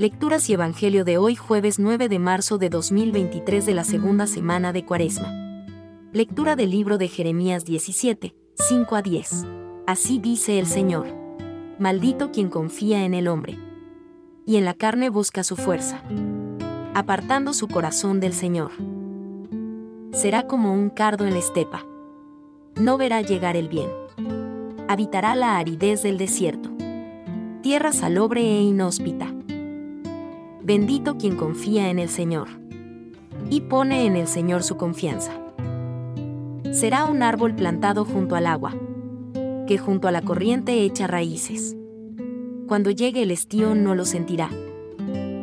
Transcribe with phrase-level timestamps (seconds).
[0.00, 4.72] Lecturas y Evangelio de hoy jueves 9 de marzo de 2023 de la segunda semana
[4.72, 5.28] de Cuaresma.
[6.14, 9.46] Lectura del libro de Jeremías 17, 5 a 10.
[9.86, 11.06] Así dice el Señor.
[11.78, 13.58] Maldito quien confía en el hombre.
[14.46, 16.02] Y en la carne busca su fuerza.
[16.94, 18.70] Apartando su corazón del Señor.
[20.12, 21.84] Será como un cardo en la estepa.
[22.74, 23.90] No verá llegar el bien.
[24.88, 26.70] Habitará la aridez del desierto.
[27.60, 29.34] Tierra salobre e inhóspita
[30.62, 32.48] Bendito quien confía en el Señor.
[33.48, 35.32] Y pone en el Señor su confianza.
[36.72, 38.74] Será un árbol plantado junto al agua,
[39.66, 41.76] que junto a la corriente echa raíces.
[42.68, 44.50] Cuando llegue el estío no lo sentirá.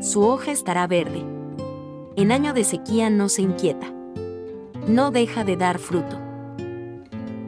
[0.02, 1.23] Su hoja estará verde.
[2.15, 3.91] En año de sequía no se inquieta.
[4.88, 6.20] No deja de dar fruto.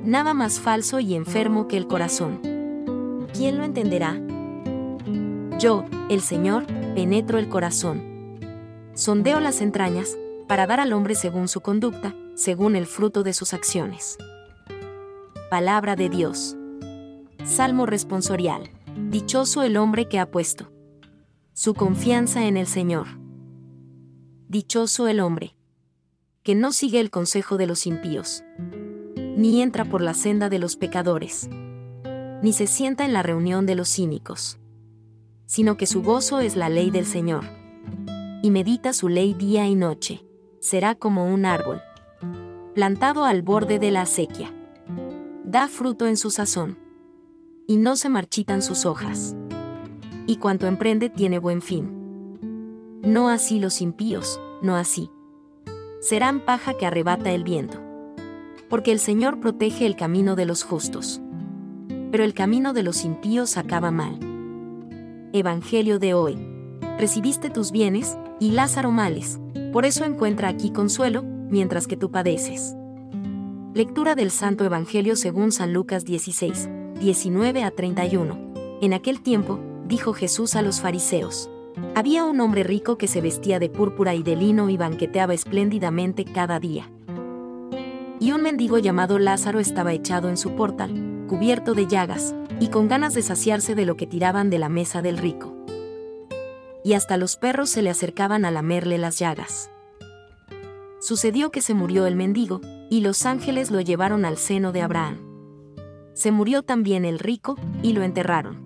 [0.04, 2.40] Nada más falso y enfermo que el corazón.
[3.34, 4.20] ¿Quién lo entenderá?
[5.60, 6.66] Yo, el Señor,
[6.96, 8.40] penetro el corazón.
[8.94, 13.54] Sondeo las entrañas, para dar al hombre según su conducta, según el fruto de sus
[13.54, 14.18] acciones.
[15.50, 16.56] Palabra de Dios.
[17.44, 18.70] Salmo responsorial.
[19.10, 20.72] Dichoso el hombre que ha puesto
[21.52, 23.08] su confianza en el Señor.
[24.48, 25.58] Dichoso el hombre
[26.42, 28.46] que no sigue el consejo de los impíos,
[29.36, 31.50] ni entra por la senda de los pecadores,
[32.42, 34.58] ni se sienta en la reunión de los cínicos
[35.50, 37.44] sino que su gozo es la ley del Señor.
[38.44, 40.24] Y medita su ley día y noche.
[40.60, 41.82] Será como un árbol,
[42.76, 44.54] plantado al borde de la acequia.
[45.44, 46.78] Da fruto en su sazón.
[47.66, 49.36] Y no se marchitan sus hojas.
[50.28, 53.00] Y cuanto emprende tiene buen fin.
[53.02, 55.10] No así los impíos, no así.
[56.00, 57.82] Serán paja que arrebata el viento.
[58.70, 61.20] Porque el Señor protege el camino de los justos.
[62.12, 64.39] Pero el camino de los impíos acaba mal.
[65.32, 66.40] Evangelio de hoy.
[66.98, 69.40] Recibiste tus bienes, y Lázaro males,
[69.72, 72.76] por eso encuentra aquí consuelo, mientras que tú padeces.
[73.76, 76.68] Lectura del Santo Evangelio según San Lucas 16,
[77.00, 78.80] 19 a 31.
[78.82, 81.48] En aquel tiempo, dijo Jesús a los fariseos.
[81.94, 86.26] Había un hombre rico que se vestía de púrpura y de lino y banqueteaba espléndidamente
[86.26, 86.90] cada día.
[88.20, 92.90] Y un mendigo llamado Lázaro estaba echado en su portal, cubierto de llagas, y con
[92.90, 95.56] ganas de saciarse de lo que tiraban de la mesa del rico.
[96.84, 99.72] Y hasta los perros se le acercaban a lamerle las llagas.
[101.00, 105.20] Sucedió que se murió el mendigo, y los ángeles lo llevaron al seno de Abraham.
[106.14, 108.58] Se murió también el rico, y lo enterraron.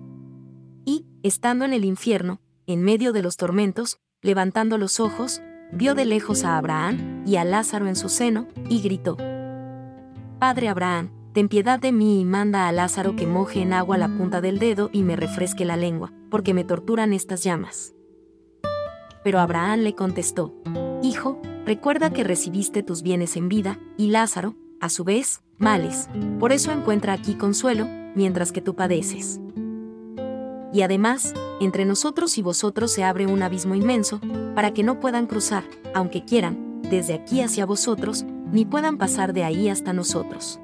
[0.85, 5.41] Y, estando en el infierno, en medio de los tormentos, levantando los ojos,
[5.73, 9.17] vio de lejos a Abraham y a Lázaro en su seno, y gritó,
[10.39, 14.07] Padre Abraham, ten piedad de mí y manda a Lázaro que moje en agua la
[14.07, 17.95] punta del dedo y me refresque la lengua, porque me torturan estas llamas.
[19.23, 20.53] Pero Abraham le contestó,
[21.01, 26.07] Hijo, recuerda que recibiste tus bienes en vida, y Lázaro, a su vez, males,
[26.39, 29.39] por eso encuentra aquí consuelo, mientras que tú padeces.
[30.71, 34.21] Y además, entre nosotros y vosotros se abre un abismo inmenso,
[34.53, 35.63] para que no puedan cruzar,
[35.95, 40.59] aunque quieran, desde aquí hacia vosotros, ni puedan pasar de ahí hasta nosotros.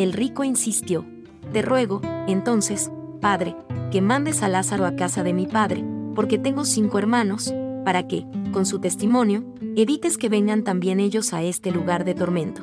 [0.00, 1.04] El rico insistió,
[1.52, 2.90] Te ruego, entonces,
[3.20, 3.54] Padre,
[3.92, 5.84] que mandes a Lázaro a casa de mi padre,
[6.14, 7.52] porque tengo cinco hermanos,
[7.84, 9.44] para que, con su testimonio,
[9.76, 12.62] evites que vengan también ellos a este lugar de tormento.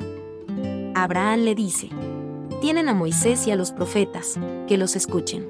[0.96, 1.90] Abraham le dice,
[2.60, 5.46] Tienen a Moisés y a los profetas, que los escuchen.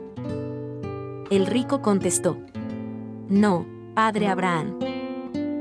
[1.31, 2.37] El rico contestó,
[3.31, 4.79] No, padre Abraham.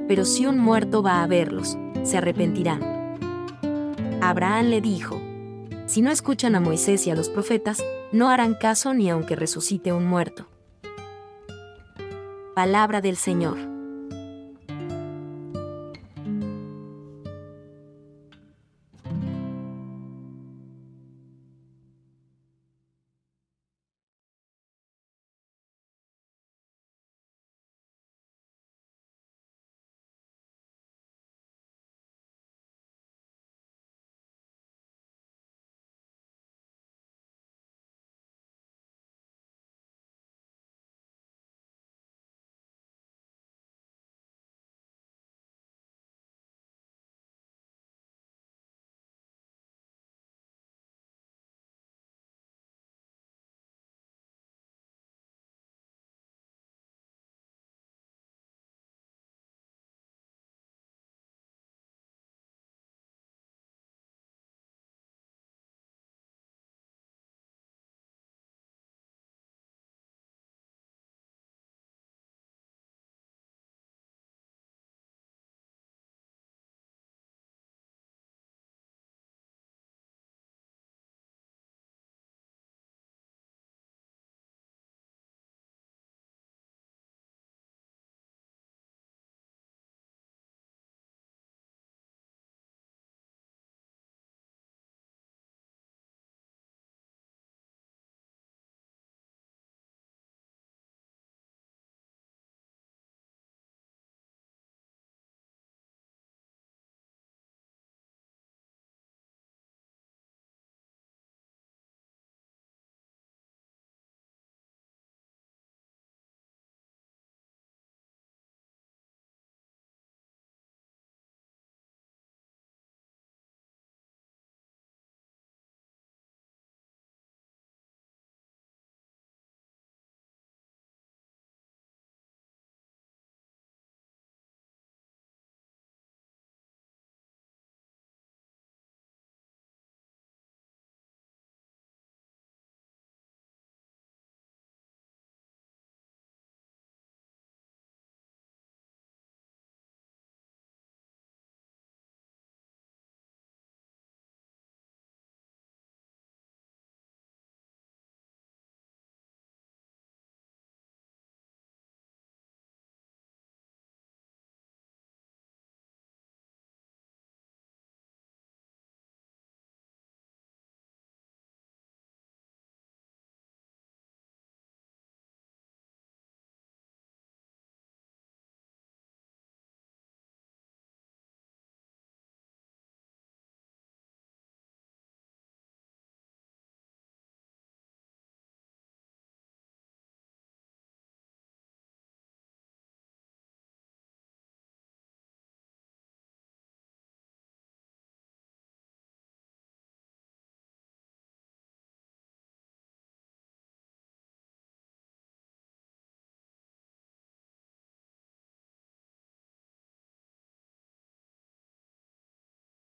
[0.10, 2.82] Pero si un muerto va a verlos, se arrepentirán.
[4.20, 5.22] Abraham le dijo,
[5.88, 9.94] si no escuchan a Moisés y a los profetas, no harán caso ni aunque resucite
[9.94, 10.48] un muerto.
[12.54, 13.77] Palabra del Señor.